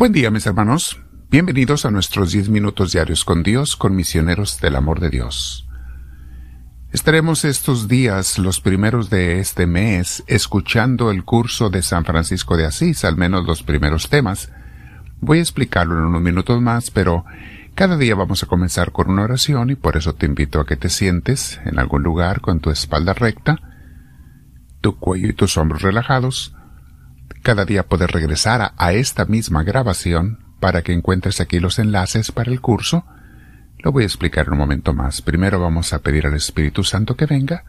Buen 0.00 0.12
día 0.12 0.30
mis 0.30 0.46
hermanos, 0.46 0.98
bienvenidos 1.28 1.84
a 1.84 1.90
nuestros 1.90 2.32
10 2.32 2.48
minutos 2.48 2.92
diarios 2.92 3.26
con 3.26 3.42
Dios, 3.42 3.76
con 3.76 3.94
misioneros 3.94 4.58
del 4.58 4.76
amor 4.76 4.98
de 4.98 5.10
Dios. 5.10 5.68
Estaremos 6.90 7.44
estos 7.44 7.86
días, 7.86 8.38
los 8.38 8.62
primeros 8.62 9.10
de 9.10 9.40
este 9.40 9.66
mes, 9.66 10.24
escuchando 10.26 11.10
el 11.10 11.22
curso 11.22 11.68
de 11.68 11.82
San 11.82 12.06
Francisco 12.06 12.56
de 12.56 12.64
Asís, 12.64 13.04
al 13.04 13.18
menos 13.18 13.44
los 13.44 13.62
primeros 13.62 14.08
temas. 14.08 14.50
Voy 15.20 15.36
a 15.36 15.42
explicarlo 15.42 15.98
en 15.98 16.06
unos 16.06 16.22
minutos 16.22 16.62
más, 16.62 16.90
pero 16.90 17.26
cada 17.74 17.98
día 17.98 18.14
vamos 18.14 18.42
a 18.42 18.46
comenzar 18.46 18.92
con 18.92 19.10
una 19.10 19.24
oración 19.24 19.68
y 19.68 19.74
por 19.74 19.98
eso 19.98 20.14
te 20.14 20.24
invito 20.24 20.60
a 20.60 20.66
que 20.66 20.76
te 20.76 20.88
sientes 20.88 21.60
en 21.66 21.78
algún 21.78 22.02
lugar 22.02 22.40
con 22.40 22.60
tu 22.60 22.70
espalda 22.70 23.12
recta, 23.12 23.58
tu 24.80 24.96
cuello 24.96 25.28
y 25.28 25.34
tus 25.34 25.58
hombros 25.58 25.82
relajados, 25.82 26.54
cada 27.42 27.64
día 27.64 27.86
puedes 27.86 28.10
regresar 28.10 28.72
a, 28.76 28.92
esta 28.92 29.24
misma 29.24 29.62
grabación 29.62 30.44
para 30.60 30.82
que 30.82 30.92
encuentres 30.92 31.40
aquí 31.40 31.58
los 31.58 31.78
enlaces 31.78 32.32
para 32.32 32.50
el 32.50 32.60
curso. 32.60 33.04
Lo 33.78 33.92
voy 33.92 34.02
a 34.02 34.06
explicar 34.06 34.46
en 34.46 34.52
un 34.52 34.58
momento 34.58 34.92
más. 34.92 35.22
Primero 35.22 35.58
vamos 35.58 35.92
a 35.92 36.00
pedir 36.00 36.26
al 36.26 36.34
Espíritu 36.34 36.84
Santo 36.84 37.16
que 37.16 37.26
venga. 37.26 37.64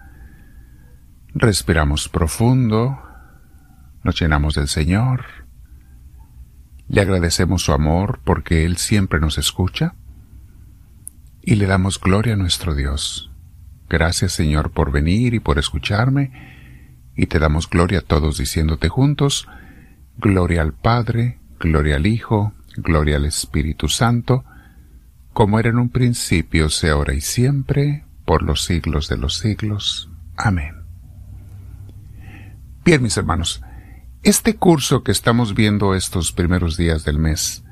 Respiramos 1.34 2.10
profundo. 2.10 3.02
Nos 4.04 4.20
llenamos 4.20 4.56
del 4.56 4.68
Señor. 4.68 5.26
Le 6.90 7.00
agradecemos 7.00 7.62
su 7.62 7.72
amor 7.72 8.20
porque 8.26 8.66
Él 8.66 8.76
siempre 8.76 9.22
nos 9.22 9.38
escucha. 9.38 9.96
Y 11.42 11.56
le 11.56 11.66
damos 11.66 12.00
gloria 12.00 12.34
a 12.34 12.38
nuestro 12.38 12.76
Dios. 12.76 13.32
Gracias 13.90 14.34
Señor 14.34 14.72
por 14.72 14.92
venir 14.92 15.34
y 15.34 15.40
por 15.40 15.58
escucharme. 15.58 16.32
Y 17.16 17.28
te 17.28 17.40
damos 17.40 17.70
gloria 17.70 18.00
a 18.00 18.02
todos 18.02 18.38
diciéndote 18.38 18.90
juntos, 18.90 19.48
Gloria 20.22 20.62
al 20.62 20.74
Padre, 20.74 21.40
gloria 21.60 21.96
al 21.96 22.06
Hijo, 22.06 22.54
gloria 22.78 23.16
al 23.16 23.26
Espíritu 23.26 23.88
Santo, 23.88 24.46
como 25.34 25.60
era 25.60 25.70
en 25.70 25.80
un 25.80 25.90
principio, 25.90 26.70
sea 26.70 26.94
ahora 26.94 27.16
y 27.16 27.22
siempre, 27.22 28.06
por 28.24 28.44
los 28.44 28.64
siglos 28.64 29.10
de 29.10 29.18
los 29.18 29.38
siglos. 29.38 30.12
Amén. 30.38 30.76
Bien, 32.86 33.02
mis 33.02 33.18
hermanos, 33.18 33.64
este 34.22 34.56
curso 34.56 35.04
que 35.04 35.12
estamos 35.12 35.56
viendo 35.56 35.96
estos 35.96 36.32
primeros 36.32 36.78
días 36.78 37.04
del 37.04 37.18
mes 37.18 37.64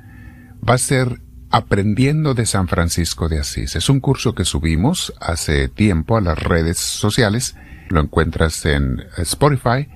va 0.67 0.73
a 0.73 0.79
ser 0.79 1.21
Aprendiendo 1.51 2.35
de 2.35 2.45
San 2.45 2.67
Francisco 2.67 3.27
de 3.27 3.39
Asís. 3.39 3.75
Es 3.75 3.89
un 3.89 3.99
curso 3.99 4.35
que 4.35 4.45
subimos 4.45 5.13
hace 5.19 5.67
tiempo 5.67 6.15
a 6.15 6.21
las 6.21 6.37
redes 6.37 6.77
sociales. 6.77 7.55
Lo 7.89 8.01
encuentras 8.01 8.65
en 8.65 9.03
Spotify, 9.17 9.87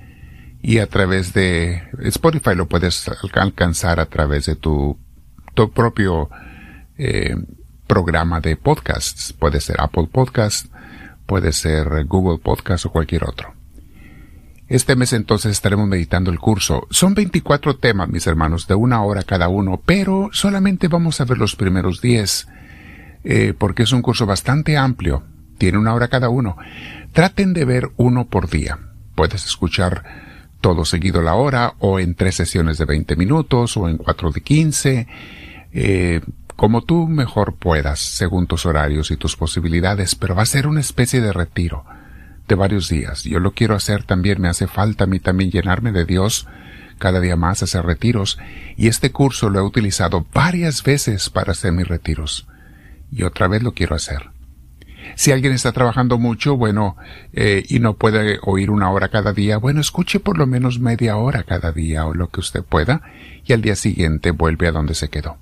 y 0.64 0.78
a 0.78 0.86
través 0.86 1.34
de 1.34 1.82
Spotify 2.04 2.54
lo 2.54 2.66
puedes 2.66 3.06
alcanzar 3.34 4.00
a 4.00 4.06
través 4.06 4.46
de 4.46 4.56
tu, 4.56 4.98
tu 5.52 5.70
propio 5.70 6.30
eh, 6.96 7.36
programa 7.86 8.40
de 8.40 8.56
podcasts. 8.56 9.34
Puede 9.34 9.60
ser 9.60 9.76
Apple 9.78 10.08
Podcast, 10.10 10.72
puede 11.26 11.52
ser 11.52 12.06
Google 12.06 12.38
Podcast 12.38 12.86
o 12.86 12.90
cualquier 12.90 13.24
otro. 13.24 13.52
Este 14.66 14.96
mes 14.96 15.12
entonces 15.12 15.52
estaremos 15.52 15.86
meditando 15.86 16.30
el 16.30 16.38
curso. 16.38 16.86
Son 16.88 17.12
24 17.12 17.76
temas, 17.76 18.08
mis 18.08 18.26
hermanos, 18.26 18.66
de 18.66 18.74
una 18.74 19.02
hora 19.02 19.22
cada 19.22 19.48
uno, 19.48 19.82
pero 19.84 20.30
solamente 20.32 20.88
vamos 20.88 21.20
a 21.20 21.26
ver 21.26 21.36
los 21.36 21.56
primeros 21.56 22.00
10, 22.00 22.48
eh, 23.24 23.52
porque 23.58 23.82
es 23.82 23.92
un 23.92 24.00
curso 24.00 24.24
bastante 24.24 24.78
amplio. 24.78 25.24
Tiene 25.58 25.76
una 25.76 25.92
hora 25.92 26.08
cada 26.08 26.30
uno. 26.30 26.56
Traten 27.12 27.52
de 27.52 27.66
ver 27.66 27.90
uno 27.98 28.28
por 28.28 28.48
día. 28.48 28.78
Puedes 29.14 29.44
escuchar 29.44 30.33
todo 30.64 30.86
seguido 30.86 31.20
la 31.20 31.34
hora, 31.34 31.74
o 31.80 32.00
en 32.00 32.14
tres 32.14 32.36
sesiones 32.36 32.78
de 32.78 32.86
20 32.86 33.16
minutos, 33.16 33.76
o 33.76 33.86
en 33.86 33.98
cuatro 33.98 34.30
de 34.30 34.40
15, 34.40 35.06
eh, 35.74 36.22
como 36.56 36.80
tú 36.80 37.06
mejor 37.06 37.56
puedas, 37.56 37.98
según 37.98 38.46
tus 38.46 38.64
horarios 38.64 39.10
y 39.10 39.18
tus 39.18 39.36
posibilidades, 39.36 40.14
pero 40.14 40.34
va 40.34 40.40
a 40.40 40.46
ser 40.46 40.66
una 40.66 40.80
especie 40.80 41.20
de 41.20 41.34
retiro 41.34 41.84
de 42.48 42.54
varios 42.54 42.88
días. 42.88 43.24
Yo 43.24 43.40
lo 43.40 43.50
quiero 43.52 43.74
hacer 43.74 44.04
también, 44.04 44.40
me 44.40 44.48
hace 44.48 44.66
falta 44.66 45.04
a 45.04 45.06
mí 45.06 45.20
también 45.20 45.50
llenarme 45.50 45.92
de 45.92 46.06
Dios 46.06 46.46
cada 46.96 47.20
día 47.20 47.36
más, 47.36 47.62
hacer 47.62 47.84
retiros, 47.84 48.38
y 48.78 48.88
este 48.88 49.12
curso 49.12 49.50
lo 49.50 49.58
he 49.58 49.62
utilizado 49.62 50.24
varias 50.32 50.82
veces 50.82 51.28
para 51.28 51.52
hacer 51.52 51.72
mis 51.72 51.88
retiros, 51.88 52.48
y 53.12 53.24
otra 53.24 53.48
vez 53.48 53.62
lo 53.62 53.72
quiero 53.74 53.96
hacer. 53.96 54.33
Si 55.16 55.32
alguien 55.32 55.52
está 55.52 55.72
trabajando 55.72 56.18
mucho, 56.18 56.56
bueno, 56.56 56.96
eh, 57.32 57.64
y 57.68 57.78
no 57.78 57.94
puede 57.94 58.38
oír 58.42 58.70
una 58.70 58.90
hora 58.90 59.08
cada 59.08 59.32
día, 59.32 59.58
bueno, 59.58 59.80
escuche 59.80 60.20
por 60.20 60.38
lo 60.38 60.46
menos 60.46 60.80
media 60.80 61.16
hora 61.16 61.44
cada 61.44 61.72
día 61.72 62.06
o 62.06 62.14
lo 62.14 62.28
que 62.28 62.40
usted 62.40 62.62
pueda, 62.62 63.02
y 63.44 63.52
al 63.52 63.62
día 63.62 63.76
siguiente 63.76 64.32
vuelve 64.32 64.68
a 64.68 64.72
donde 64.72 64.94
se 64.94 65.08
quedó. 65.08 65.38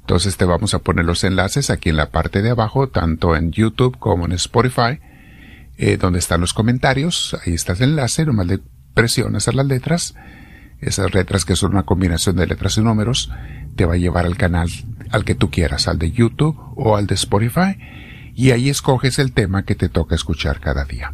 Entonces 0.00 0.36
te 0.36 0.44
vamos 0.44 0.74
a 0.74 0.80
poner 0.80 1.04
los 1.04 1.22
enlaces 1.22 1.70
aquí 1.70 1.90
en 1.90 1.96
la 1.96 2.10
parte 2.10 2.42
de 2.42 2.50
abajo, 2.50 2.88
tanto 2.88 3.36
en 3.36 3.52
YouTube 3.52 3.98
como 3.98 4.26
en 4.26 4.32
Spotify, 4.32 4.98
eh, 5.78 5.96
donde 5.96 6.18
están 6.18 6.40
los 6.40 6.52
comentarios. 6.52 7.36
Ahí 7.46 7.54
está 7.54 7.74
el 7.74 7.82
enlace, 7.82 8.26
nomás 8.26 8.46
le 8.46 8.58
presionas 8.94 9.46
a 9.46 9.52
las 9.52 9.66
letras. 9.66 10.14
Esas 10.80 11.14
letras 11.14 11.44
que 11.44 11.54
son 11.54 11.72
una 11.72 11.84
combinación 11.84 12.34
de 12.34 12.48
letras 12.48 12.76
y 12.76 12.80
números, 12.80 13.30
te 13.76 13.84
va 13.84 13.94
a 13.94 13.98
llevar 13.98 14.26
al 14.26 14.36
canal 14.36 14.68
al 15.12 15.24
que 15.24 15.36
tú 15.36 15.50
quieras, 15.50 15.86
al 15.86 15.98
de 15.98 16.10
YouTube 16.10 16.58
o 16.74 16.96
al 16.96 17.06
de 17.06 17.14
Spotify 17.14 17.76
y 18.34 18.50
ahí 18.50 18.68
escoges 18.68 19.18
el 19.18 19.32
tema 19.32 19.64
que 19.64 19.74
te 19.74 19.88
toca 19.88 20.14
escuchar 20.14 20.60
cada 20.60 20.84
día. 20.84 21.12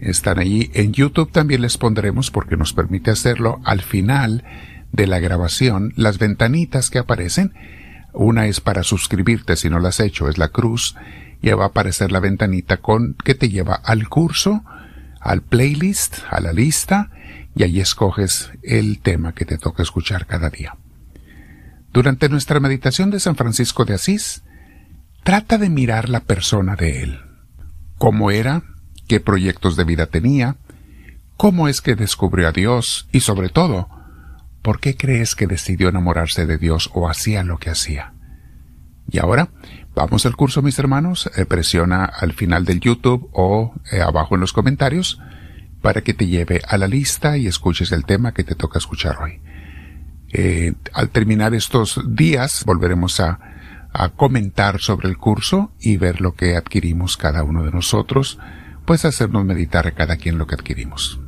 Están 0.00 0.38
allí 0.38 0.70
en 0.74 0.92
YouTube 0.92 1.30
también 1.30 1.62
les 1.62 1.78
pondremos 1.78 2.30
porque 2.30 2.56
nos 2.56 2.72
permite 2.72 3.10
hacerlo 3.10 3.60
al 3.64 3.82
final 3.82 4.44
de 4.90 5.06
la 5.06 5.20
grabación 5.20 5.92
las 5.96 6.18
ventanitas 6.18 6.90
que 6.90 6.98
aparecen. 6.98 7.54
Una 8.12 8.46
es 8.46 8.60
para 8.60 8.82
suscribirte 8.82 9.56
si 9.56 9.70
no 9.70 9.78
lo 9.78 9.88
has 9.88 10.00
hecho, 10.00 10.28
es 10.28 10.38
la 10.38 10.48
cruz, 10.48 10.96
ya 11.40 11.56
va 11.56 11.64
a 11.64 11.68
aparecer 11.68 12.12
la 12.12 12.20
ventanita 12.20 12.78
con 12.78 13.14
que 13.14 13.34
te 13.34 13.48
lleva 13.48 13.74
al 13.74 14.08
curso, 14.08 14.64
al 15.20 15.42
playlist, 15.42 16.18
a 16.30 16.40
la 16.40 16.52
lista, 16.52 17.10
y 17.54 17.62
ahí 17.62 17.80
escoges 17.80 18.50
el 18.62 19.00
tema 19.00 19.34
que 19.34 19.44
te 19.44 19.58
toca 19.58 19.82
escuchar 19.82 20.26
cada 20.26 20.50
día. 20.50 20.76
Durante 21.92 22.28
nuestra 22.28 22.60
meditación 22.60 23.10
de 23.10 23.20
San 23.20 23.36
Francisco 23.36 23.84
de 23.84 23.94
Asís, 23.94 24.42
Trata 25.22 25.56
de 25.56 25.70
mirar 25.70 26.08
la 26.08 26.20
persona 26.20 26.74
de 26.74 27.02
él. 27.02 27.20
¿Cómo 27.96 28.32
era? 28.32 28.64
¿Qué 29.06 29.20
proyectos 29.20 29.76
de 29.76 29.84
vida 29.84 30.06
tenía? 30.06 30.56
¿Cómo 31.36 31.68
es 31.68 31.80
que 31.80 31.94
descubrió 31.94 32.48
a 32.48 32.52
Dios? 32.52 33.08
Y 33.12 33.20
sobre 33.20 33.48
todo, 33.48 33.88
¿por 34.62 34.80
qué 34.80 34.96
crees 34.96 35.36
que 35.36 35.46
decidió 35.46 35.88
enamorarse 35.88 36.44
de 36.44 36.58
Dios 36.58 36.90
o 36.92 37.08
hacía 37.08 37.44
lo 37.44 37.58
que 37.58 37.70
hacía? 37.70 38.14
Y 39.12 39.20
ahora, 39.20 39.50
vamos 39.94 40.26
al 40.26 40.34
curso, 40.34 40.60
mis 40.60 40.80
hermanos. 40.80 41.30
Eh, 41.36 41.44
presiona 41.44 42.04
al 42.04 42.32
final 42.32 42.64
del 42.64 42.80
YouTube 42.80 43.28
o 43.32 43.74
eh, 43.92 44.00
abajo 44.00 44.34
en 44.34 44.40
los 44.40 44.52
comentarios 44.52 45.20
para 45.82 46.00
que 46.00 46.14
te 46.14 46.26
lleve 46.26 46.62
a 46.66 46.78
la 46.78 46.88
lista 46.88 47.36
y 47.36 47.46
escuches 47.46 47.92
el 47.92 48.04
tema 48.04 48.34
que 48.34 48.42
te 48.42 48.56
toca 48.56 48.78
escuchar 48.78 49.18
hoy. 49.22 49.40
Eh, 50.32 50.72
al 50.92 51.10
terminar 51.10 51.54
estos 51.54 52.00
días, 52.08 52.64
volveremos 52.64 53.20
a 53.20 53.51
a 53.92 54.10
comentar 54.10 54.80
sobre 54.80 55.08
el 55.08 55.18
curso 55.18 55.72
y 55.80 55.96
ver 55.96 56.20
lo 56.20 56.34
que 56.34 56.56
adquirimos 56.56 57.16
cada 57.16 57.44
uno 57.44 57.64
de 57.64 57.70
nosotros, 57.70 58.38
pues 58.86 59.04
hacernos 59.04 59.44
meditar 59.44 59.92
cada 59.94 60.16
quien 60.16 60.38
lo 60.38 60.46
que 60.46 60.54
adquirimos. 60.54 61.20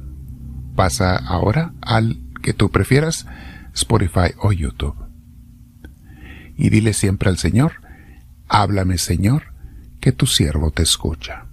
Pasa 0.74 1.16
ahora 1.16 1.72
al 1.82 2.20
que 2.42 2.52
tú 2.52 2.70
prefieras, 2.70 3.26
Spotify 3.74 4.34
o 4.38 4.52
YouTube. 4.52 4.96
Y 6.56 6.70
dile 6.70 6.92
siempre 6.92 7.30
al 7.30 7.38
Señor, 7.38 7.74
háblame 8.48 8.98
Señor, 8.98 9.54
que 10.00 10.12
tu 10.12 10.26
siervo 10.26 10.70
te 10.70 10.82
escucha. 10.82 11.46